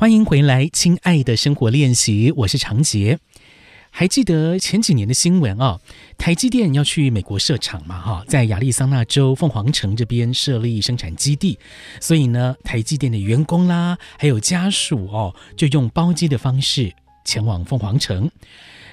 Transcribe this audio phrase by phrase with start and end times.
[0.00, 3.18] 欢迎回来，亲爱的生活练习，我是常杰。
[3.90, 5.78] 还记得前几年的新闻哦，
[6.16, 8.00] 台积电要去美国设厂嘛？
[8.00, 11.58] 哈，在亚利桑那州凤凰城这边设立生产基地，
[12.00, 16.94] 所以呢，台积电的员工啦，还有家属哦，就用包机的方式
[17.26, 18.30] 前往凤凰城。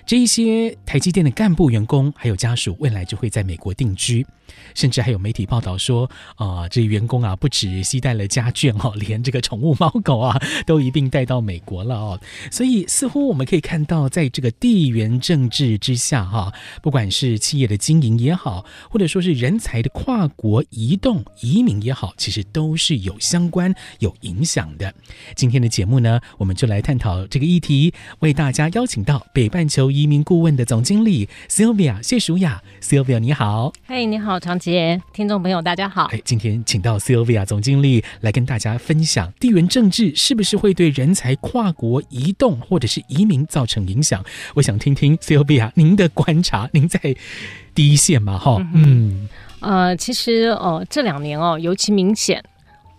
[0.07, 4.25] 这一些台积电的干部、员工还有家属，未来就会在美国定居，
[4.73, 12.21] 甚至还有媒体报道说，啊、这员工啊，不止携带了家眷哦， 连这个宠物猫狗啊，都一并带到美国了哦。
[12.49, 24.95] 所以，似乎我们可以看到，在这个地缘政治之下，哈，不管是企业的经营也好，或者说是人才的跨国移动、移民也好，其实都是有相关、有影响的。
[25.35, 36.05] 今天的节目呢，我们就来探讨这个议题，为大家邀请到北半球移民顾问的总经理 Sylvia 谢淑雅，Sylvia 你好，嘿，你好，长杰，听众朋友大家好。
[36.11, 44.23] 哎，今天请到 Sylvia 总经理来跟大家分享地缘政治是不是会对人才跨国移动或者是移民造成影响？
[44.53, 46.99] 我想听听 Sylvia 您的观察，您在
[47.73, 48.37] 第一线嘛？
[48.37, 49.27] 哈，嗯，
[49.61, 52.43] 呃，其实呃这两年哦尤其明显。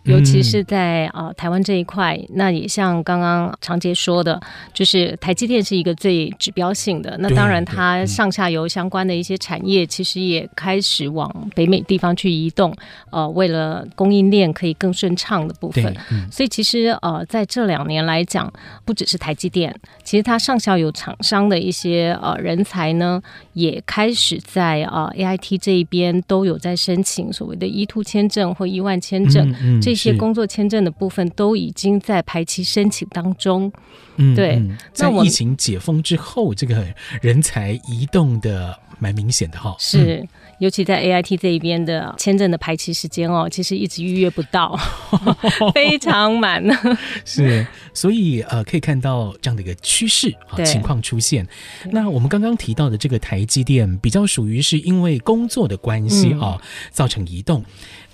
[0.08, 4.40] 尤其是在啊、呃、台湾这一块，那也像刚刚常杰说的，
[4.72, 7.14] 就是台积电是一个最指标性的。
[7.20, 12.74] 那当然，它上下游相关的一些产业，其实也开始往北美地方去移动。
[13.10, 18.50] 呃，为了供应链可以更顺畅的部分，嗯、所以其实呃在这两年来讲，
[18.86, 23.20] 不只是台积电，其实它上下游厂商的一些呃人才呢，
[23.52, 29.97] 也开始在呃 AIT 这一边都有在申请所谓的 E two 签证或 E 万签证、嗯嗯、这。
[29.98, 33.72] 一些工作签证的部分都已经在排期申请当中。
[34.19, 34.56] 嗯，对。
[34.56, 36.84] 嗯、在疫情解封之后，这个
[37.22, 39.75] 人才移动的蛮明显的哈。
[39.78, 40.27] 是，
[40.58, 44.78] 尤其在 AIT 这一边的签证的排期时间哦，其实一直预约不到，
[45.72, 46.62] 非常满。
[47.25, 51.47] 是，所以呃，可以看到这样的一个趋势啊情况出现。
[51.92, 56.60] 那我们刚刚提到的这个台积电，比较属于是因为工作的关系啊，
[56.91, 57.65] 造成移动。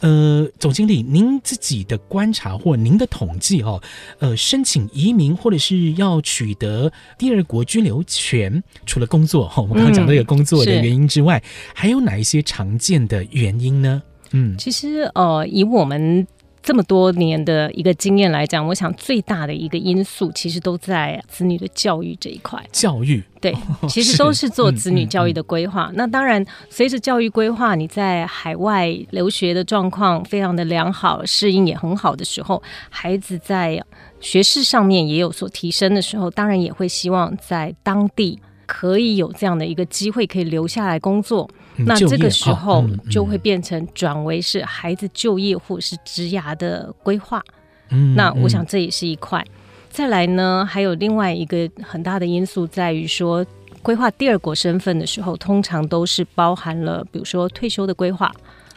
[0.01, 3.83] 呃，总经理，您自己的观察或您的统计哦，
[4.19, 14.03] 呃，申请移民或者是要取得第二国居留权，除了工作哈，我们刚刚讲的这个工作的原因之外，嗯，还有哪一些常见的原因呢？
[14.33, 16.27] 嗯，其实呃，以我们。
[16.65, 22.59] 这么多年的一个经验来讲，我想最大的一个因素其实都在子女的教育这一块。
[22.73, 23.55] 教育对，
[23.87, 25.89] 其实都是做子女教育的规划。
[25.89, 33.79] 嗯嗯嗯、那当然，随着教育规划，你在海外留学的状况非常的良好，适应也很好的时候，孩子在
[34.19, 41.47] 学识上面也有所提升的时候，当然也会希望在当地可以有这样的一个机会，可以留下来工作。
[41.77, 47.43] 那这个时候就会变成转为是孩子就业或是职涯的规划。
[47.91, 49.45] 嗯，那我想这也是一块。
[49.91, 53.45] 再来呢，还有另外一个很大的因素在于说，
[53.83, 58.33] 规划第二国身份的时候，通常都是包含了，比如说退休的规划，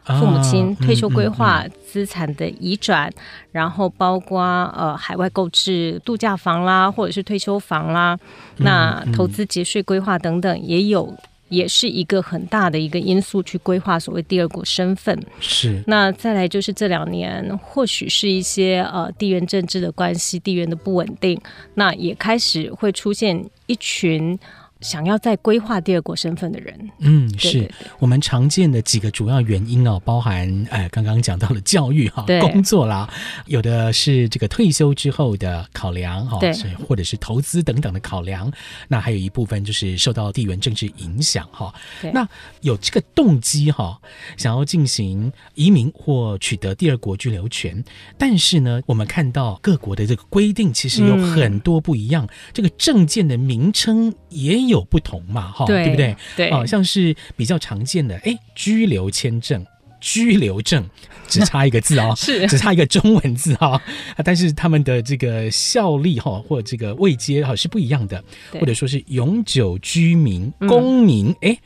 [0.05, 3.11] 父母亲退休规划、资产的移转，
[3.51, 4.41] 然后包括
[4.75, 8.17] 呃海外购置度假房啦，或者是退休房啦，
[8.57, 11.15] 那投资节税规划等等也有。
[11.49, 15.17] 也是一个很大的一个因素去规划所谓第二国身份。
[15.39, 15.83] 是。
[15.87, 21.39] 那再来就是这两年，或许是一些呃地缘政治的关系，地缘的不稳定，
[21.75, 24.37] 那也开始会出现一群。
[24.81, 27.69] 想要再规划第二国身份的人，嗯，是。
[27.99, 33.09] 我们常见的几个主要原因哦，包含呃，刚刚讲到了教育哈，工作啦，
[33.45, 36.53] 有的是这个退休之后的考量哈，对，
[36.87, 38.51] 或者是投资等等的考量，
[38.87, 41.73] 那还有一部分就是受到地缘政治影响哈，
[42.13, 42.27] 那
[42.61, 43.99] 有这个动机哈，
[44.37, 47.83] 想要进行移民或取得第二国居留权，
[48.17, 56.15] 但是呢，我们看到各国的这个规定其实有很多不一样，嗯、这个证件的名称也有不同嘛，哈，对不对？
[56.35, 59.65] 对，好、哦、像是比较常见的，哎，居留签证、
[59.99, 60.87] 居留证，
[61.27, 63.81] 只差一个字哦， 是只差一个中文字哈、哦，
[64.23, 71.57] 但是他们的这个效力哈，或者这个位阶哈是不一样的，或者说是永久居民、公民，哎、嗯，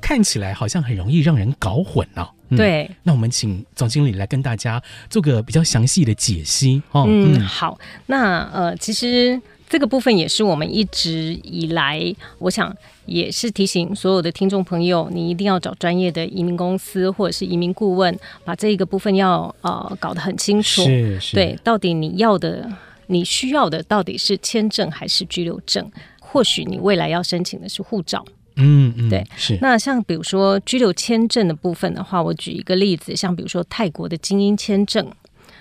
[0.00, 2.28] 看起来好像很容易让人搞混哦。
[2.48, 7.04] 嗯、对，那我们请总经理来跟大家做个比较详细的解析哦。
[7.08, 7.76] 嗯，嗯好，
[8.06, 9.40] 那呃，其实。
[9.68, 12.74] 这个部分也是我们一直以来，我想
[13.04, 20.82] 也是提醒所有的听众朋友，你一定要找专业的移民公司或者是移民顾问，把这一个部分要呃搞得很清楚。
[20.84, 21.34] 是是。
[21.34, 22.70] 对，到底你要的、
[23.08, 25.90] 你需要的到底是签证还是居留证？
[26.20, 28.24] 或许你未来要申请的是护照。
[28.54, 29.26] 嗯嗯，对。
[29.36, 29.58] 是。
[29.60, 35.06] 那像比如说居留签证的部分的话，我举一个例子，像比如说泰国的精英签证。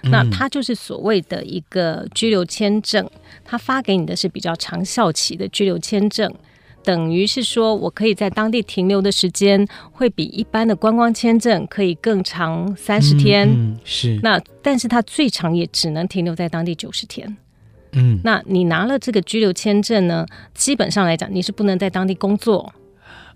[0.05, 3.09] 嗯、那它就是所谓的一个居留签证，
[3.43, 6.31] 它发给你的是比较长效期的居留签证，
[6.83, 13.49] 等于是说我可以在当地停留的时间会比一般的观光签证可以更长三十天。
[13.49, 14.19] 嗯嗯、是。
[14.21, 17.35] 那但是它最长也只能停留在当地九十天。
[17.93, 18.19] 嗯。
[18.23, 22.71] 那你拿了这个居留签证呢，基本上来讲你是不能在当地工作，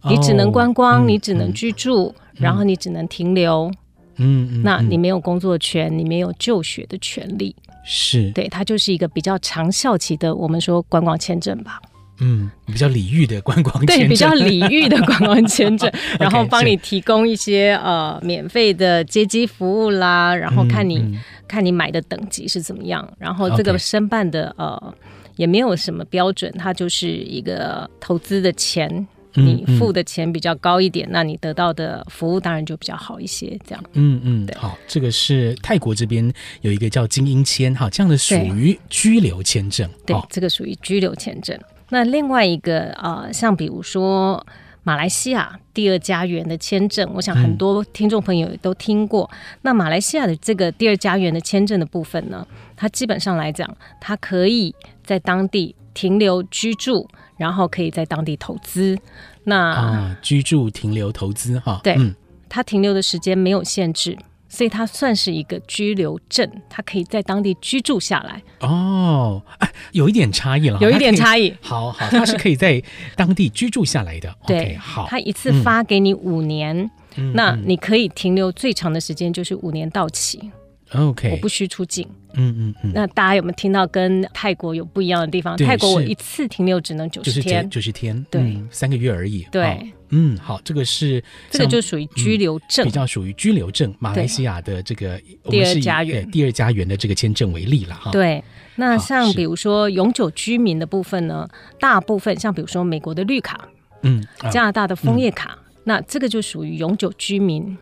[0.04, 3.72] 哦、你只能观光，嗯、你只能居住，嗯、然后你只能停留。
[4.20, 8.30] 嗯，嗯，那你没有工作权，你没有就学的权利，是。
[8.32, 11.82] 对，它就是一个比较长效期的，我们说观光签证吧。
[12.22, 15.90] 嗯，比较礼遇的观光签证，对，比较礼遇的观光签证，
[16.20, 21.18] 然后帮你提供一些呃免费的接机服务啦，然后看你、
[21.48, 24.94] 看你买的等级是怎么样，然后这个申办的呃
[25.38, 29.08] 也没有什么标准，它就是一个投资的钱。
[29.36, 33.58] 你付的钱比较高一点，嗯嗯，那你得到的服务当然就比较好一些。
[33.66, 36.32] 这样，嗯嗯，对好，这个是泰国这边
[36.62, 39.90] 有一个叫精英签，哈，这样的属于居留签证。
[40.06, 41.58] 对，哦、这个属于居留签证。
[41.90, 44.46] 那另外一个呃，像比如说
[44.84, 49.30] 马来西亚第二家园的签证，我想很多听众朋友都听过。
[49.32, 53.70] 嗯、那马来西亚的这个第二家园的签证的部分呢，它基本上来讲，
[54.02, 54.74] 它可以
[55.04, 57.08] 在当地停留居住。
[57.40, 59.00] 然后可以在当地投资，
[59.46, 62.14] 那啊，居住、停留、投资，哈，对，嗯，
[62.50, 64.18] 它停留的时间没有限制，
[64.50, 68.44] 所以它算是一个居留证，它可以在当地居住下来。
[68.60, 71.56] 哦，哎，有一点差异了，有一点差异。
[71.62, 72.84] 好好，它是可以在
[73.16, 74.36] 当地居住下来的。
[74.46, 80.52] 对，好，它一次发给你五年，嗯，那你可以停留最长的时间就是五年到期。
[80.94, 82.08] OK，我不需出境。
[82.34, 82.92] 嗯嗯嗯。
[82.94, 85.58] 那大家有没有听到跟泰国有不一样的地方？
[85.58, 89.46] 泰国我一次停留只能九十天，九十天，对，三个月而已。
[89.52, 93.94] 对，嗯，好，这个是这个就属于居留证，比较属于居留证。
[94.00, 95.20] 马来西亚的这个
[95.50, 98.12] 第二家园，第二家园的这个签证为例了哈。
[98.12, 98.44] 对，
[98.76, 101.48] 那像比如说永久居民的部分呢，
[101.80, 103.68] 大部分像比如说美国的绿卡，
[104.04, 107.76] 嗯，加拿大的枫叶卡，那这个就属于永久居民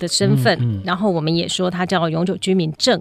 [0.00, 3.00] 的身份，嗯嗯、然后我们也说它叫永久居民证。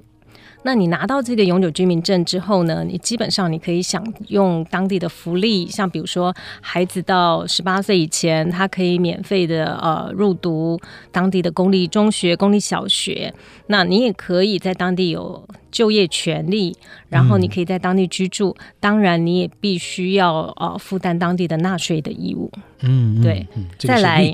[0.63, 10.77] 那你拿到这个永久居民证之后呢，你基本上你可以享用当地的福利，像比如说孩子到十八岁以前，他可以免费的呃入读
[11.13, 13.33] 当地的公立中学、公立小学。
[13.67, 16.75] 那你也可以在当地有就业权利，
[17.07, 18.53] 然后你可以在当地居住。
[18.59, 22.51] 嗯、当然，你也必须要呃负担当地的纳税的义务。
[22.81, 23.47] 嗯，对。
[23.55, 24.29] 嗯、再来。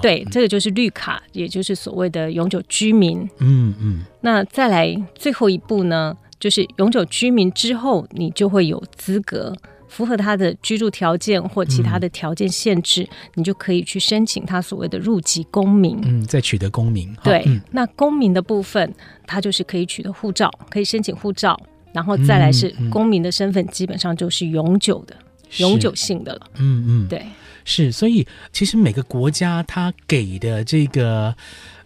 [0.00, 3.20] 对，这个就是绿卡，也就是所谓的永久居民。
[3.38, 4.02] 嗯嗯。
[4.20, 9.54] 那再来最后一步呢，就是永久居民之后，你就会有资格
[9.88, 15.98] 符合他的居住条件或其他的条件限制，嗯、你就可以去申请他所谓的入籍公民。
[16.04, 17.12] 嗯，再取得公民。
[17.24, 18.94] 对，嗯、那公民的部分，
[19.26, 21.58] 他就是可以取得护照，可以申请护照，
[21.92, 25.16] 然后再来是公民的身份，基本上就是永久的、
[25.48, 26.40] 是永久性的了。
[26.58, 27.26] 嗯嗯，对。
[27.64, 31.34] 是，所以其实每个国家它给的这个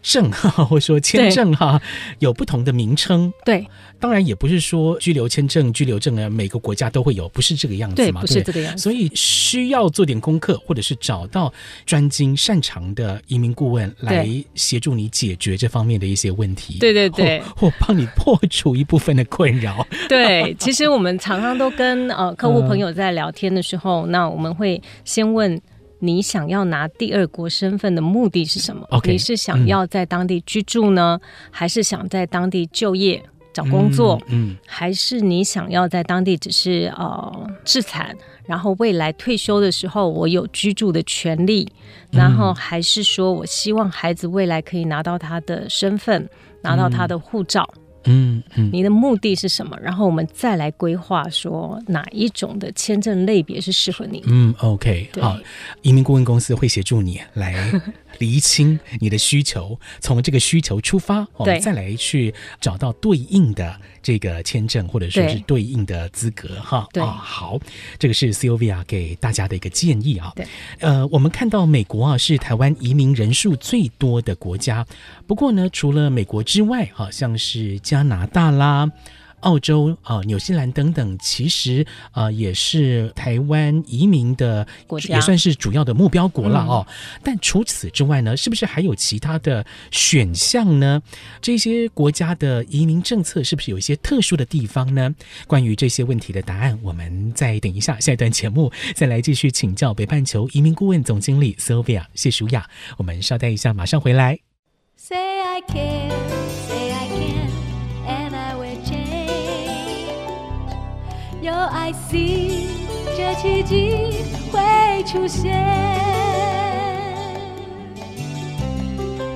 [0.04, 1.80] 证哈，或者说签证哈，
[2.18, 3.32] 有不同的名称。
[3.44, 3.66] 对，
[3.98, 8.20] 当然也不是说居留签证、居留证啊，每个国家都会有，不是这个样子嘛？
[8.20, 8.82] 对，不是这个样子。
[8.82, 11.52] 所以需要做点功课，或者是找到
[11.86, 16.78] 专精擅长的移民顾问来协助你解决这方面的一些问题。
[16.78, 19.84] 对对对，或帮你破除一部分的困扰。
[20.06, 25.58] 对，其实我们常常都跟呃客户朋友在聊天的时候，呃、那我们会先问。
[26.04, 34.20] 你想要拿第二国身份的目的是什么？Okay, 你是想要在当地居住呢，嗯、还是想在当地就业找工作？
[34.26, 38.14] 嗯，嗯还是你想要在当地只是呃置产，
[38.46, 41.66] 然后未来退休的时候我有居住的权利？
[42.12, 46.28] 嗯、然后还是说我希望孩子未来可以拿到他的身份，
[46.62, 47.68] 拿到他的护照？
[47.76, 49.78] 嗯嗯嗯，你的目的是什么？
[49.80, 54.22] 然后我们再来规划说哪一种的签证类别是适合你。
[54.26, 55.38] 嗯，OK，好，
[55.82, 57.72] 移民顾问公司会协助你来
[58.18, 66.86] 厘清你的需求，从这个需求出发，我们再来去找到对应的这个签证或者说是对应的资格哈。
[66.92, 67.58] 对，好，
[67.98, 70.32] 这个是 Sylvia 给大家的一个建议啊。
[70.36, 70.46] 对，
[70.78, 74.86] 呃，我们看到美国啊是台湾移民人数最多的国家，
[75.26, 78.88] 不过呢，除了美国之外，好像是加拿大啦。
[79.44, 86.86] 澳洲啊、纽西兰等等，其实啊、呃、也是台湾移民的国家，也算是主要的目标国了哦。
[86.88, 91.02] 嗯、但除此之外呢，是不是还有其他的选项呢？
[91.40, 95.14] 这些国家的移民政策是不是有一些特殊的地方呢？
[95.46, 102.68] 关于这些问题的答案，我们再等一下，下一段节目再来继续请教北半球移民顾问总经理 Sylvia 谢淑雅。
[102.96, 104.38] 我们稍待一下，马上回来。
[104.96, 106.63] Say I can,
[111.42, 112.68] I see，
[113.16, 115.54] 这奇迹会出现。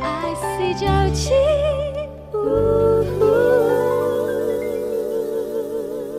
[0.01, 3.28] I see 97。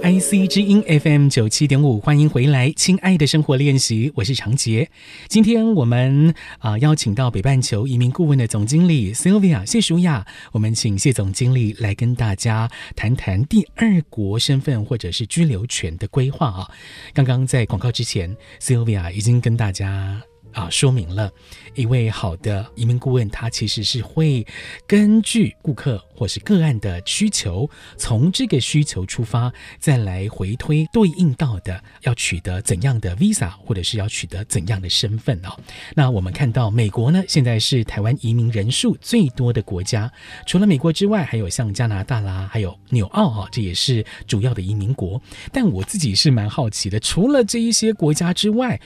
[0.09, 4.89] IC 之音 FM 九七点五，欢迎回来，亲爱的生活练习，我是长杰。
[5.27, 16.71] 今天我们啊、邀请到北半球移民顾问的总经理 Sylvia 谢淑雅，我们请谢总经理来跟大家谈谈第二国身份或者是居留权的规划啊。
[17.13, 20.19] 刚刚在广告之前，Sylvia 已经跟大家。
[20.51, 21.31] 啊，说明了
[21.75, 24.43] 一位好的移民顾问，他其实是会
[24.87, 29.49] 根据顾客或是个案的需求，从这个需求出发，
[29.79, 35.57] 再来回推对应到的要取得怎样的 visa，或者是要取得怎样的身份哦。
[35.95, 40.11] 那我们看到美国呢，现在是台湾移民人数最多的国家，
[40.45, 45.21] 除了美国之外，还有像加拿大啦，还有纽澳哈，这也是主要的移民国。
[45.53, 48.77] 但我自己是蛮好奇的，除了这一些国家之外，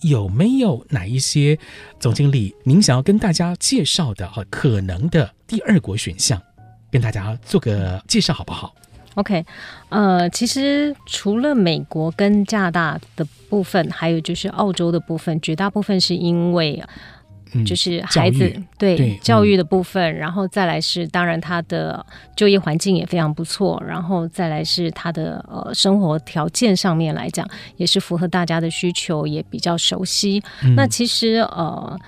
[0.00, 1.56] 有没有哪一些
[2.00, 6.42] 总经理您想要跟大家介绍的哈，可能的第二国选项，
[6.90, 8.74] 跟大家做个介绍好不好
[9.14, 9.44] ？OK，
[9.88, 16.82] 呃，其实除了美国跟加拿大的部分，还有就是澳洲的部分，绝大部分是因为。
[17.66, 22.06] 就是孩子、嗯、对，对教育的部分，嗯、然后再来是当然他的
[22.36, 27.44] 就业环境也非常不错，然后再来是他的呃生活条件上面来讲
[27.76, 30.40] 也是符合大家的需求，也比较熟悉。
[30.62, 31.98] 嗯、那其实呃。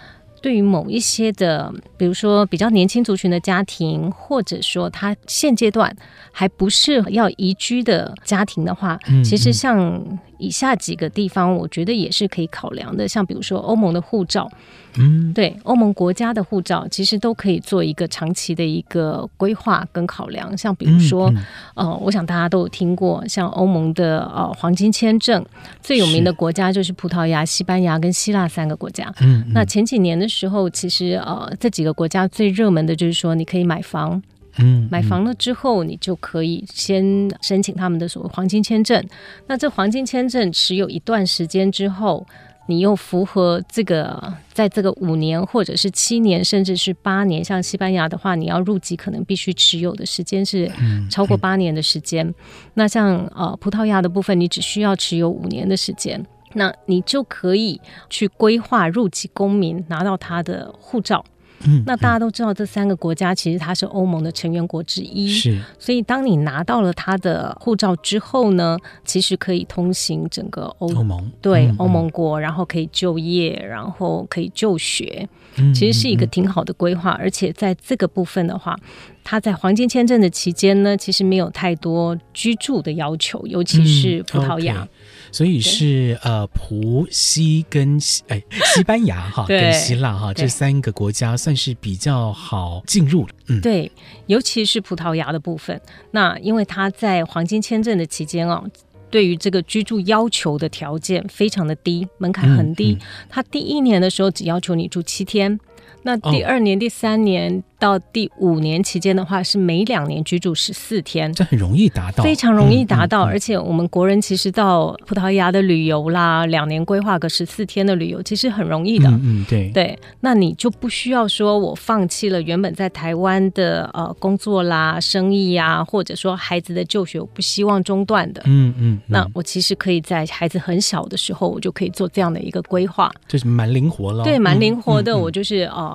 [0.42, 5.94] 对于某一些的，比如说比较年轻族群的家庭，或者说他现阶段
[6.32, 13.06] 还不是要移居的家庭的话，嗯嗯、其实像以下几个地方，我觉得也是可以考量的。
[13.06, 14.50] 像比如说欧盟的护照，
[14.98, 20.56] 嗯，对，欧盟国家的护照，其实都可以做一个长期的一个规划跟考量。
[20.56, 21.36] 像比如说，嗯
[21.76, 25.44] 嗯、呃，我想大家都有听过，像欧盟的呃黄金签证，
[25.82, 29.12] 最有名的国家就是葡萄牙、西班牙跟希腊三个国家。
[29.20, 34.22] 嗯，嗯那前几年的时候，其实呃，这几个国家最热门的就是说，你可以买房，
[34.58, 39.02] 嗯，买房了之后，你就可以先申请他们的所谓黄金签证。
[39.46, 42.26] 那这黄金签证持有一段时间之后，
[42.66, 50.70] 你又符合这个，在这个五年或者是七年，甚至是八年，像西班牙的话，你要入籍可能必须持有的时间是
[51.10, 52.26] 超过八年的时间。
[52.26, 52.34] 嗯嗯、
[52.74, 56.24] 那像呃葡萄牙的部分，你只需要持有五年的时间。
[56.54, 57.80] 那你就可以
[58.10, 61.24] 去规划入籍公民拿到他的护照。
[61.66, 65.28] 嗯，那大家都知道这三个国家其实它是欧盟的成员国之一。
[65.28, 75.28] 是，所以当你拿到了它的护照之后呢，其实可以通行整个欧欧盟，对，欧盟国，然后可以就业，然后可以就学。
[75.56, 78.78] 嗯，其实是一个挺好的规划，而且在这个部分的话。
[79.24, 84.88] 他在黄金签证的期间呢，其实没有太多居住的要求，尤其是葡萄牙，嗯 okay、
[85.32, 88.40] 所以是呃葡西跟西哎
[88.74, 93.90] 西班牙哈跟希腊哈这三个国家算是比较好进入嗯，对，
[94.26, 98.62] 尤其是葡萄牙的部分，那因为他在黄金签证的期间哦，
[99.10, 105.58] 对于这个居住要求的条件非常的低，门槛很低，嗯嗯、他第一年的时候只要求你住七天，
[106.02, 107.62] 那第二年、哦、第三年。
[107.82, 113.24] 到第五年期间的话，是每两年居住十四天，这很容易达到，非常容易达到。
[113.24, 119.08] 嗯嗯嗯、而且我们国人其实到葡萄牙的旅游啦，两年规划个十四天的旅游，其实很容易的。
[119.08, 128.40] 嗯，嗯，对对，那你就不需要说我放弃了原本在台湾的呃工作啦、生意呀，或者说孩子的就学，我不希望中断的。
[128.44, 134.22] 嗯嗯，嗯那我其实可以在孩子很小的时候，我就可以做这样的一个规划，就是蛮灵活了。
[134.22, 135.18] 对，蛮灵活的。
[135.18, 135.91] 我就是呃，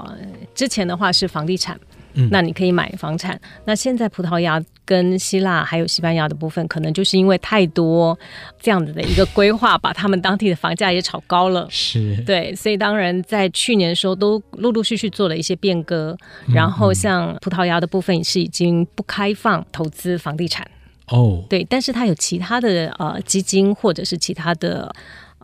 [0.54, 1.80] 之前的话是房地产。
[2.32, 3.40] 那你可以买房产。
[3.66, 8.18] 那现在葡萄牙跟希腊还有西班牙的部分，可能就是因为太多
[8.60, 11.68] 这样子的一个规划，把他们当地的房价也炒高了。
[11.70, 16.18] 是，对，所以当然在去年的时候都陆陆续续做了一些变革。
[16.52, 20.68] 然后像葡萄牙的部分也是已经不开放投资房地产。
[21.10, 24.92] 哦，对，但是它有其他的呃基金或者是其他的。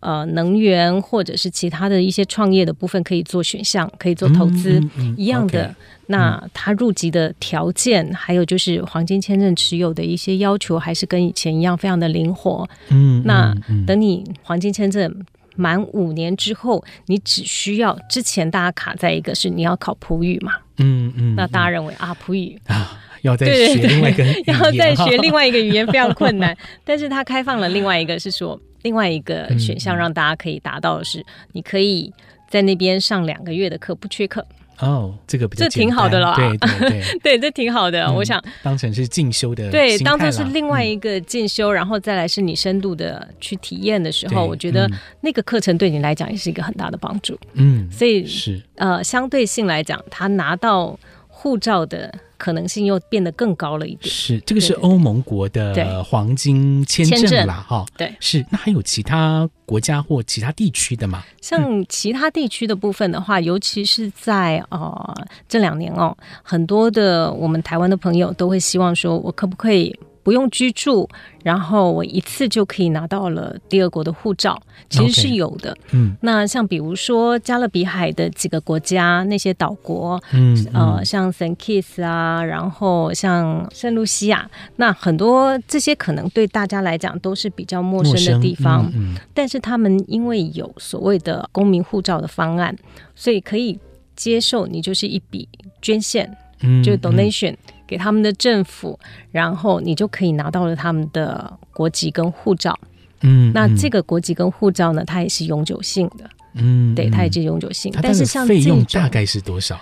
[0.04, 5.66] 呃，能源或者是其他的一些创业的部分可以做选项，可以做投资，嗯嗯嗯、一样的。
[5.70, 5.76] Okay,
[6.08, 12.70] 那他入籍的条件，嗯、还有就是黄金签证持有的一些要求，还是跟以前一样，非常的灵活。
[12.90, 13.56] 嗯，那
[13.88, 20.52] 等你黄金签证满五年之后，你只需要之前大家卡在一个是你要考葡语嘛？
[20.80, 21.34] 嗯嗯。
[21.34, 26.56] 嗯那大家认为啊，葡语啊，要再学另外一个语言， 要再学另外一个语言非常困难。
[26.84, 28.60] 但是他开放了另外一个是说。
[28.84, 32.14] 另外一个选项让大家可以达到的是，你可以
[32.50, 34.46] 在那边上两个月的课，不缺课。
[34.80, 38.12] 哦，这个比较这挺好的了，对对对， 对，这挺好的。
[38.12, 44.90] 我想当成是进修的，对，当成是另外一个进修，然后再来是你深度的去体验的时候，我觉得
[45.22, 47.40] 那个课程对你来讲也是一个很大的帮助。
[47.54, 48.60] 嗯，所以是。
[48.76, 51.00] 呃，相对性来讲，他拿到
[51.44, 52.18] 护照的。
[52.36, 54.14] 可能性又变得更高了一点。
[54.14, 57.86] 是，这个是欧盟国的黄金签证啦，哈。
[57.96, 58.46] 对，是。
[58.50, 61.24] 那还有其他国家或其他地区的吗？
[61.40, 65.16] 像其他地区的部分的话，嗯、尤其是在呃
[65.48, 69.98] 这两年哦，很多的我们台湾的朋友都会希望说，我可不可以？
[70.24, 71.08] 不用居住，
[71.44, 75.74] 然后我一次就可以拿到了第二国的护照，其实是有的。
[75.74, 92.74] Okay, 嗯，那像比如说加勒比海的几个国家，那些岛国，嗯，嗯呃，像 Saint Kitts 啊，然后像圣露西亚，那很多这些可能对大家来讲都是比较陌生的地方，嗯，嗯，但是他们因为有所谓的公民护照的方案，
[93.14, 93.78] 所以可以
[94.16, 95.50] 接受你就是一笔
[95.82, 97.52] 捐献，嗯，就是 donation。
[97.52, 98.98] 嗯给他们的政府，
[99.32, 102.78] 然后你就可以拿到了他们的国籍跟护照。
[103.22, 106.30] 嗯，那这个国籍跟护照呢，它也是永久性的。
[106.56, 107.94] 嗯，对，它也是永久性。
[108.02, 109.80] 但是像费用大概是多少？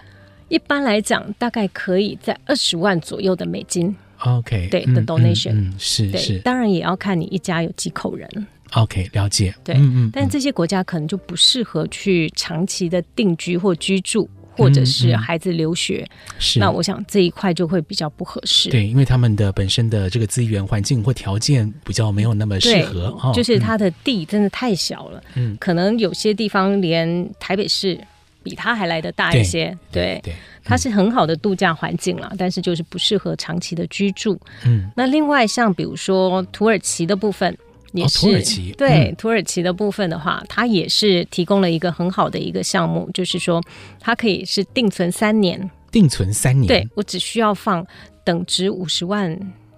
[0.47, 3.95] 一般来讲，大概可以在二十万左右的美金。
[4.19, 6.37] OK，对的 donation，嗯，是是。
[6.39, 8.29] 当然也要看你一家有几口人。
[8.73, 9.53] OK，了解。
[9.63, 10.09] 对，嗯嗯。
[10.13, 14.29] 但这些国家可能就不适合去长期的定居或居住。
[14.51, 18.69] 或者是孩子留学，嗯嗯、是那我想这一块就会比较不合适。
[18.69, 25.23] 对，因为他们的本身的这个资源环境或条件比较没有那么适合，哦、就是他的地真的太小了。
[25.35, 27.99] 嗯，可能有些地方连台北市
[28.43, 29.75] 比他还来得大一些。
[29.91, 34.39] 对对，它是很好的度假环境了，嗯、但是就是不适合长期的居住。
[34.65, 37.57] 嗯，那另外像比如说土耳其的部分。
[37.93, 43.61] 也是、哦、土耳其对、嗯、土耳其的部分的话，它也是提供了一个很好的一个项目，就是说
[43.99, 47.85] 它可以是定存三年，定存三年，对我只需要放
[48.23, 49.29] 等值五十万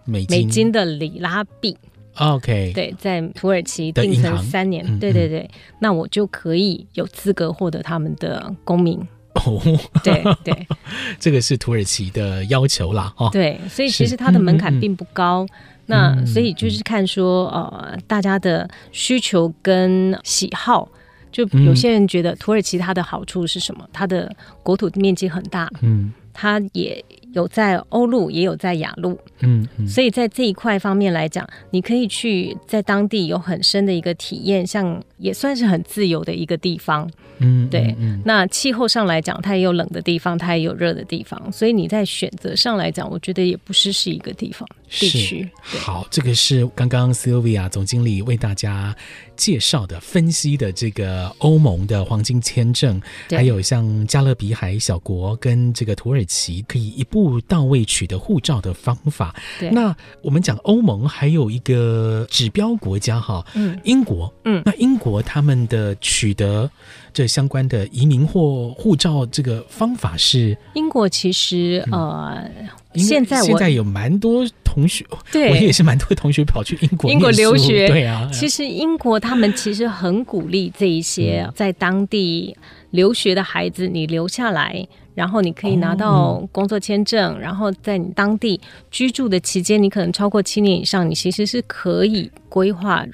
[0.06, 0.72] 美金美金？
[0.72, 1.76] 的里拉币
[2.16, 9.00] ，OK，对，在土耳其定存三年，对对对，那我就可以有资格获得他们的公民。
[9.34, 9.60] 哦，
[10.04, 10.68] 对对，
[11.20, 15.46] 这个是土耳其的要求啦，哦，对，所以其实它的门槛并不高。
[15.86, 20.88] 那所以就是看说，呃，大家的需求跟喜好，
[21.32, 23.88] 就有些人觉得土耳其它的好处是什么？
[23.92, 37.10] 它的国土面积很大，嗯，它也有在欧陆，也有在亚陆，嗯，所以在这一块方面来讲，你可以去在当地有很深的一个体验，像也算是很自由的一个地方。
[37.40, 37.94] 嗯，对。
[37.98, 45.50] 嗯嗯、那气候上来讲，它也有冷的地方，它也有热的地方，所以你在选择上来讲，我觉得也不失是一个地方地区。
[45.62, 48.96] 好，这个是刚刚 Sylvia 总经理为大家
[49.36, 59.36] 介绍的、分析的这个欧盟的黄金签证，还有像加勒比海小国跟这个土耳其可以一步到位取得护照的方法。
[59.60, 66.70] 对，那我们讲欧盟还有一个指标国家哈，嗯，英国，嗯，那英国他们的取得。
[67.14, 72.50] 这相关的移民或护照这个方法是英国，其实呃，
[72.96, 78.28] 现在现在有蛮多同学，对我也是蛮多同学跑去英国英国留学，对啊。
[78.34, 82.58] 其实英国他们其实很鼓励这一些在当地
[82.90, 93.06] 留学的孩子，你留下来，然后你可以拿到工作签证，然后在你当地居住的期间，你可能超过七年以上，你其实是可以规划。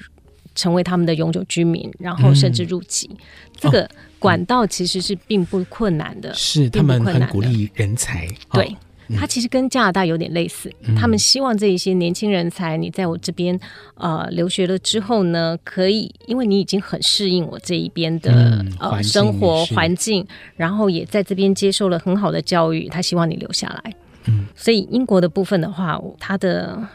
[0.54, 3.18] 成为他们的永久居民，然后甚至入籍，嗯、
[3.60, 6.34] 这个管道其实是并不困难的。
[6.34, 10.70] 是他们很鼓励人才，对，哦、他其实跟加拿大有点类似。
[10.82, 13.58] 嗯、他们希望这一些年轻人才，你在我这边
[13.94, 23.94] 呃留学了之后呢，可以因为你已经很适应我这一边的、嗯、呃生活环境，然后也在这边接受了很好的教育，他希望你留下来。
[24.26, 26.86] 嗯，所以英国的部分的话，他的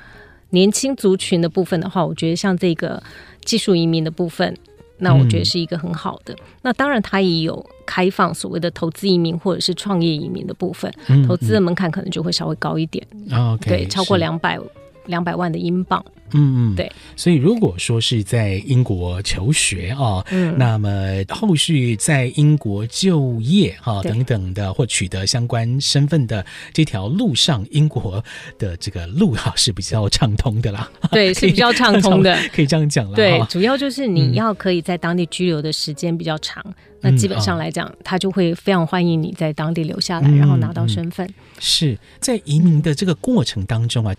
[0.52, 3.02] 年轻族群的部分的话，我觉得像这个。
[3.46, 4.54] 技术移民的部分，
[4.98, 6.34] 那我觉得是一个很好的。
[6.34, 13.06] 嗯、那当然，它也有开放所谓的投资移民或者是创业移民的部分，嗯、投资的门槛可能就会稍微高一点。
[13.30, 14.60] 嗯、对，超过两百
[15.06, 16.04] 两百万的英镑。
[16.32, 20.90] 嗯嗯，对，所以如果说是在英国求学啊，嗯，那么
[21.30, 28.24] 后续在英国就业啊等等的，或取得相关身份的这条路上，英国
[28.58, 30.90] 的这个路哈是比较畅通的啦。
[31.12, 33.16] 对，是比较畅通的，可以这样讲了。
[33.16, 36.66] 对，主要就是你要可以在当地居留的时间比较长。
[37.02, 41.30] 那基本上来讲，他就会非常欢迎你在当地留下来，然后拿到身份。
[41.60, 44.16] 是在移民的这个过程当中啊，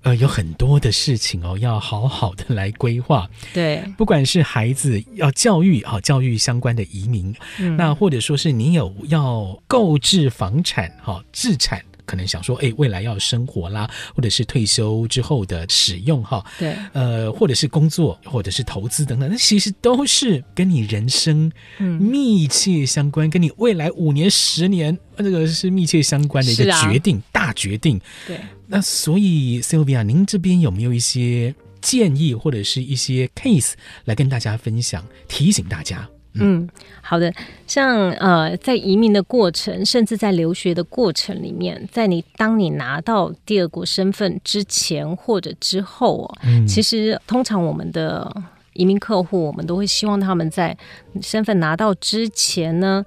[0.00, 1.33] 呃，有很多的事情。
[1.34, 3.28] 情哦，要好好的来规划。
[3.52, 11.82] 对，不管是孩子要教育啊，教育相关的移民，嗯、那或者说是你有要购置房产哈，置产。
[12.04, 21.50] 可能想说，哎，未来要生活啦，或者是退休之后的使用哈，对，呃，或者是工作，或者是投资等等，那其实都是跟你人生
[21.98, 28.00] 密切相关，嗯、跟你未来五年、十年这个是密切相关的一个决定，啊、大决定。
[28.26, 33.72] 对，那所以 Sylvia，您这边有没有一些建议或者是一些 case
[34.04, 36.08] 来跟大家分享，提醒大家？
[36.34, 36.68] 嗯，
[37.00, 37.32] 好的。
[37.66, 48.30] 像呃，在移民的过程，甚至在留学的过程里面，在你当你拿到第二国身份之前或者之后哦，嗯，其实通常我们的
[48.72, 50.76] 移民客户，我们都会希望他们在
[51.22, 53.04] 身份拿到之前呢，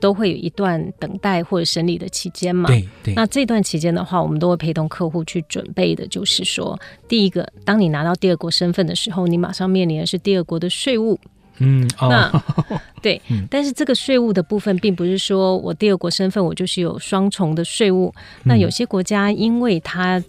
[0.00, 2.68] 都会有一段等待或者审理的期间嘛。
[2.68, 3.14] 对对。
[3.14, 11.18] 那这段期间的话，我们都会陪同客户去准备的，就是说，第一个，当你拿到第二国身份的时候，你马上面临的是第二国的税务。
[11.58, 12.42] 嗯，哦、那
[13.02, 18.12] 对，嗯、但是这个税务的部分，并不是说我第二国身份，我就是有双重的税务。
[18.16, 20.22] 嗯、那有些国家因为它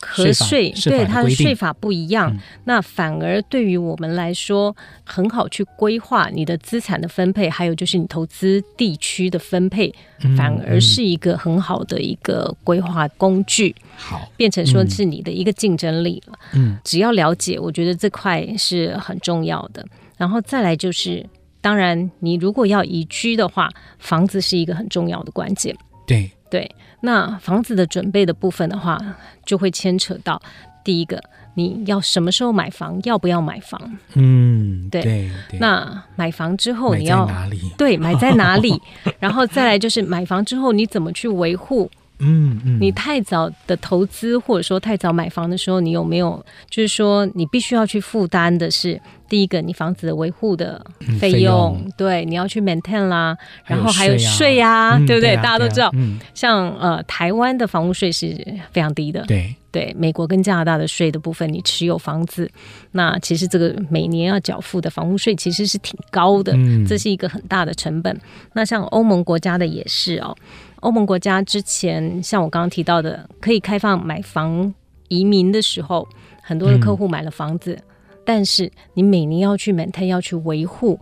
[0.00, 13.74] 和税，对它的税法不一样，嗯、那反而对于我们来说，很好去规划你的资产的分配，还有就是你投资地区的分配，嗯、反而是一个很好的一个规划工具。
[13.96, 16.38] 好、嗯，变成说是你的一个竞争力了。
[16.52, 19.84] 嗯，只要了解，我觉得这块是很重要的。
[20.18, 21.24] 然后再来就是，
[21.60, 25.74] 当然，你如果要移居的话，房子是一个很重要的关键。
[26.06, 28.98] 对对，那房子的准备的部分的话，
[29.46, 30.40] 就会牵扯到
[30.82, 31.22] 第一个，
[31.54, 33.78] 你要什么时候买房，要不要买房？
[34.14, 35.02] 嗯，对。
[35.02, 37.60] 对对，那买房之后你要哪里？
[37.76, 38.80] 对，买在哪里？
[39.20, 41.90] 然后再来就是买房之后你怎么去维护？
[42.20, 50.84] 嗯嗯，你太早的投资或者说太早买房的时候，你有没有就是说你必须要去负担的是第一个你房子的维护的
[51.20, 55.34] 费用，费用对，你要去 maintain 啦，然后还有税啊，嗯、对不对？
[55.34, 58.36] 啊、大家都知道，嗯、像呃台湾的房屋税是
[58.72, 62.50] 非常低的，对对，美国跟加拿大的税的部分，你持有房子，
[62.92, 68.18] 那其实这个每年要缴付的房屋税其实是挺高的，嗯、这是一个很大的成本。
[68.54, 70.34] 那像欧盟国家的也是哦。
[70.80, 74.72] 欧盟国家之前像我刚刚提到的，可以开放买房
[75.08, 76.08] 移民的时候，
[76.42, 77.84] 很多的客户买了房子，嗯、
[78.24, 80.98] 但是你每年要去 maintain 要去维护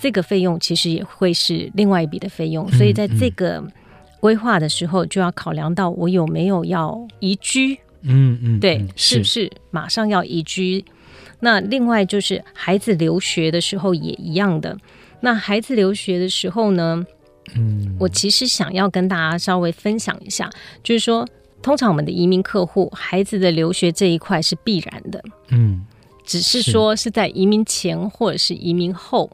[0.00, 2.66] 这个费用，其实也会是另外一笔的费用。
[2.72, 3.62] 所以在这个
[4.20, 7.78] 规划的时候，就要考量到我有没有要移居。
[8.02, 10.82] 嗯嗯，对，是不是马上要移居？
[11.40, 14.76] 那另外就是孩子留学的时候也一样的。
[15.20, 17.04] 那孩子留学的时候呢？
[17.54, 20.48] 嗯，我其实想要跟大家稍微分享一下，
[20.82, 21.26] 就是说，
[21.62, 25.84] 通常我们的移民客户孩子的留学这一块是必然的，嗯，
[26.24, 27.10] 只是说是。
[27.10, 29.28] 在移民前或者是移民后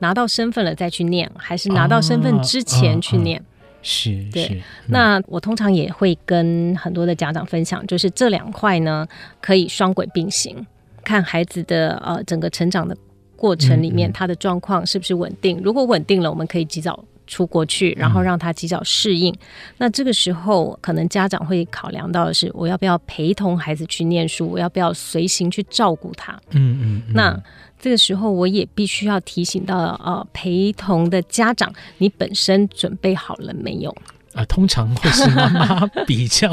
[0.00, 4.44] 拿到身份了再去念，还是拿到身份之前去念，啊啊啊、是，对。
[4.44, 4.54] 是。
[4.54, 9.06] 嗯、那我通常也会跟很多的家长分享，就是这两块呢
[9.40, 10.66] 可以双轨并行，
[11.04, 12.96] 看孩子的呃整个成长的
[13.36, 15.60] 过程里面，他的状况是不是稳定。
[15.62, 17.04] 如果稳定了，我们可以及早。
[17.30, 19.32] 出国去，然后让他及早适应。
[19.32, 19.38] 嗯、
[19.78, 24.48] 那这个时候，可能家长会考量到的是，我要不要陪同孩子去念书？
[24.48, 26.32] 我要不要随行去照顾他？
[26.50, 27.02] 嗯嗯。
[27.06, 27.40] 嗯，那
[27.80, 33.96] 这个时候，我也必须要提醒到，呃，陪同的家长，你本身准备好了没有？
[34.34, 36.52] 啊，通常会是妈妈比较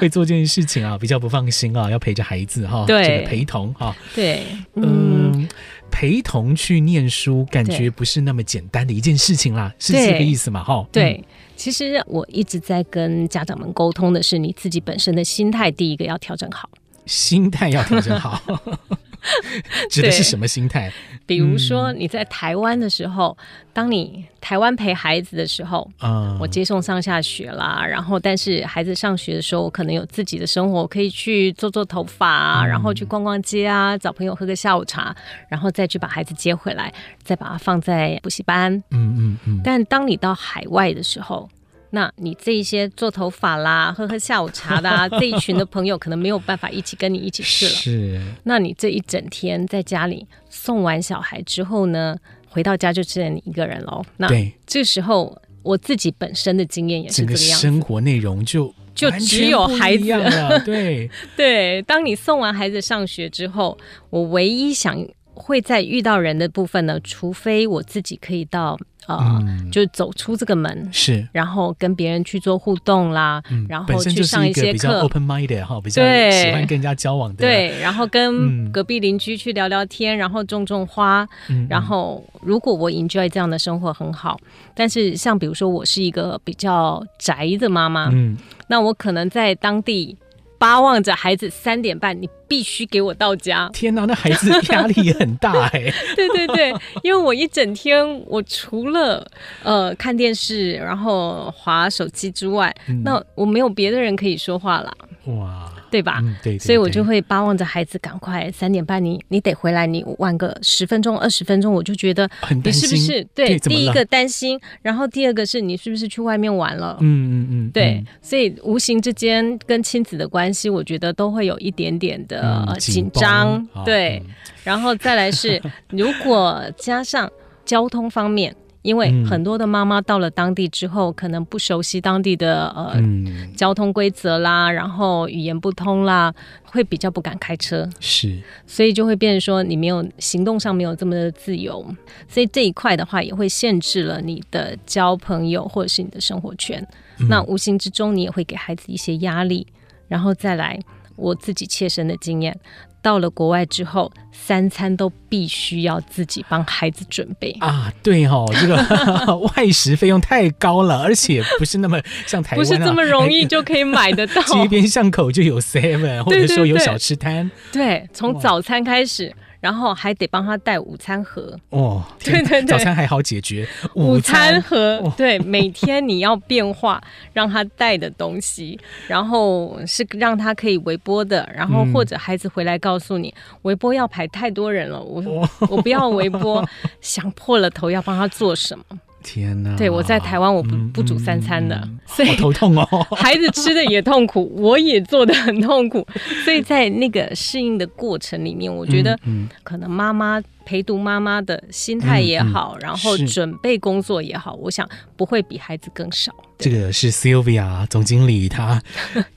[0.00, 5.32] 会做这件事情啊，比较不放心啊，要陪着孩子哈，对，这个陪同哈，对，嗯。
[5.34, 5.48] 嗯
[5.90, 10.62] 陪同去念书，感觉不是那么简单的一件事情啦，是这个意思嘛？
[10.62, 11.24] 哈，对。
[11.56, 16.68] 其实我一直在跟家长们沟通的是，你自己本身的心态，第一个要调整好，
[17.06, 18.38] 心态要调整好。
[19.90, 20.92] 指的是什么心态？
[21.26, 35.14] 比如说你在台湾的时候，嗯、当你台湾陪孩子的时候，嗯，我接送上下学啦，然后但是孩子上学的时候，我可能有自己的生活，可以去做做头发啊，嗯、然后去逛逛街啊，找朋友喝个下午茶，
[35.48, 38.72] 然后再去把孩子接回来，再把他放在补习班。
[38.90, 39.38] 嗯嗯嗯。
[39.46, 41.48] 嗯，但当你到海外的时候，
[41.90, 47.70] 那你这一些做头发啦、喝喝下午茶的、啊、 这一群的朋友，可能没有办法一起跟你一起去了。
[47.72, 52.16] 是，那你这一整天在家里送完小孩之后呢，
[52.48, 54.04] 回到家就只有你一个人喽。
[54.16, 60.58] 那对，这时候我自己本身的经验也是这个样子，生活内容就就只有孩子了。
[60.60, 63.76] 对 对，当你送完孩子上学之后，
[64.10, 64.96] 我唯一想
[65.36, 68.76] 会在遇到人的部分呢，除非我自己可以到。
[69.06, 84.36] 呃，嗯、就走出这个门是，然后跟别人去做互动啦，嗯、然后去上一些课，比较 open minded 哈，比较喜欢跟人家交往的，对，然后跟隔壁邻居去聊聊天，嗯、然后种种花，嗯、然后如果我 enjoy 这样的生活很好，
[84.74, 90.16] 但是像比如说我是一个比较宅的妈妈，嗯，那我可能在当地。
[90.58, 93.68] 巴望着孩子三点半，你必须给我到家。
[93.72, 95.92] 天哪，那孩子压力也很大 哎。
[96.14, 99.26] 对对对，因为我一整天，我除了
[99.62, 104.96] 呃看电视，然后滑手机之外，嗯、那我没有别的人可以说话了。
[105.26, 105.72] 哇。
[105.90, 106.18] 对吧？
[106.22, 112.28] 嗯、对，对，对，所以我就会巴望着孩子赶快三点半你，你你得回来，你晚个十分钟二十分钟，我就觉得
[112.64, 113.58] 你是不是对？
[113.60, 116.96] 第一个担心，然后第二个是你是不是去外面玩了？
[117.00, 123.66] 嗯嗯嗯，嗯对，嗯、所以无形之间跟亲子的关系，我觉得都会有一点点的紧张。
[123.74, 127.30] 嗯、对，嗯、 然后再来是如果加上
[127.64, 128.54] 交通方面。
[128.86, 136.32] 因为很多的妈妈到了当地之后，嗯、可能不熟悉当地的呃、嗯、交通规则啦，然后语言不通啦，
[136.66, 137.88] 会比较不敢开车。
[137.98, 141.84] 是，所以就会变成说你没有行动上没有这么的自由，
[142.28, 146.80] 所以这一块的话也会限制了你的交朋友或者是你的生活圈。
[147.18, 149.66] 嗯、那无形之中你也会给孩子一些压力，
[150.06, 150.78] 然后再来
[151.16, 152.56] 我自己切身的经验。
[153.02, 157.92] 到了国外之后，三餐都必须要自己帮孩子准备啊！
[158.02, 158.76] 对哦，这个
[159.56, 164.42] 外食费用太高了，而且不是那么像台湾、啊，不是这么容易就可以买得到。
[164.52, 167.50] 街边巷口就有 Seven，或者说有小吃摊。
[167.72, 169.34] 对，从早餐开始。
[169.66, 171.58] 然后还得帮他带午餐盒。
[171.70, 177.02] 哦， 对对对，早餐还好解决，午餐盒对，每天你要变化
[177.32, 185.20] 让他带的东西，然后是让他可以微波的，然后或者孩子回来告诉你，微波要排太多人了，我
[185.68, 186.64] 我不要微波，
[187.02, 188.84] 想破了头要帮他做什么。
[189.26, 189.74] 天呐！
[189.76, 192.86] 对，我在台湾，我不不煮三餐的，嗯、所以头痛哦。
[193.16, 196.06] 孩子吃的也痛苦， 我也做的很痛苦，
[196.44, 199.18] 所以在那个适应的过程里面，我觉得
[199.64, 200.40] 可能妈妈。
[200.66, 206.34] 陪读妈妈的心态也好，嗯嗯、然后准备工作也好，我想不会比孩子更少。
[206.58, 208.82] 这个是 Sylvia 总经理她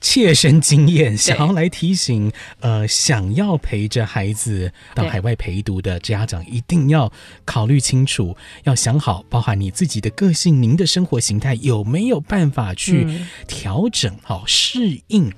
[0.00, 7.12] 切身经验，想要来提醒呃，想要陪着孩子到海外陪读的家长，一定要
[7.44, 13.06] 考虑清楚，要想好，包含你自己的个性、您的生活形态有没有办法去
[13.46, 15.30] 调整好、适应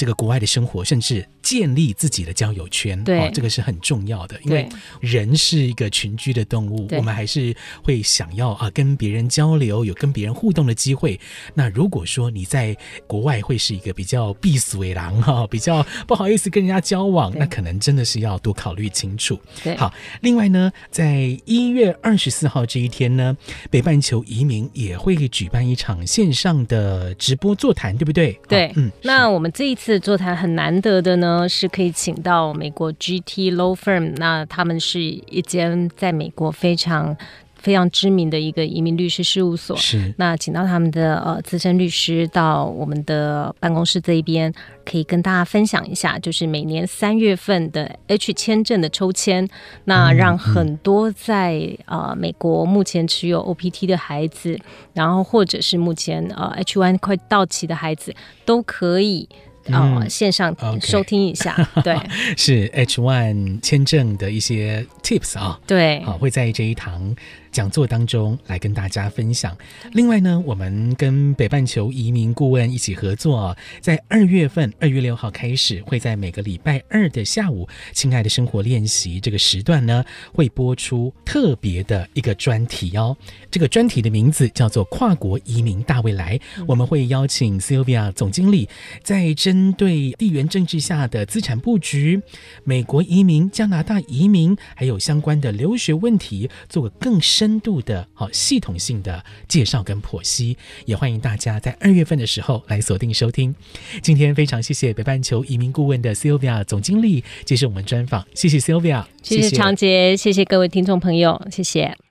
[0.00, 1.28] 这个国外的生活，甚至。
[1.42, 4.38] 建立自己的交友圈，对、哦，这个是很重要的。
[4.44, 4.68] 因为
[5.00, 11.18] 人是一个群居的动物，我们还是会想要啊跟别人交流，有跟别人互动的机会。
[11.54, 19.40] 那如果说你在国外会是一个比较闭俗为狼哈，比较不好意思跟人家交往，那可能真的是要多考虑清楚。
[19.64, 23.34] 对好，另外呢，在一月二十四号这一天呢，
[23.70, 28.38] 北半球移民也会举办一场线上的直播座谈，对不对？
[28.46, 28.92] 对，嗯。
[29.02, 31.48] 那我们这一次座谈很难得的呢。
[31.48, 37.16] 是可以请到美国 GT Law Firm，那他们是一间在美国非常
[37.56, 39.76] 非常知名的一个移民律师事务所。
[39.76, 44.52] 是，那请到他们的呃资深律师到我们的办公室这一边，
[44.84, 49.46] 可以跟大家分享一下，就是每年三月份的 H 签证的抽签，
[49.84, 54.58] 那让很多在呃美国目前持有 OPT 的孩子，
[54.94, 58.14] 然后或者是目前呃 H1 快到期的孩子，
[58.46, 59.28] 都可以。
[59.66, 61.96] 哦，嗯、线上收听一下 对，
[62.36, 67.14] 是 H one 签证的一些 tips 啊，对，好，会在这一堂。
[67.52, 69.56] 讲座当中来跟大家分享。
[69.92, 83.16] 另外呢，我们跟北半球移民顾问一起合作，在二月份二月六号开始，会在每个礼拜二的下午，亲爱的生活练习这个时段呢，会播出特别的一个专题哦。
[83.50, 86.38] 这个专题的名字叫做《跨国移民大未来》。
[86.68, 88.68] 我们会邀请 Sylvia 总经理，
[89.02, 92.20] 在针对地缘政治下的资产布局、
[92.62, 97.39] 美国移民、加拿大移民，还有相关的留学问题，做个更深。
[97.40, 103.54] 深度的、好系统性的介绍跟剖析，也欢迎大家在二月份的时候来锁定收听。
[104.02, 112.09] 今天非常谢谢北半球移民顾问的 Sylvia 总经理接受我们专访，谢谢 Sylvia，谢谢长杰，谢谢各位听众朋友，谢谢。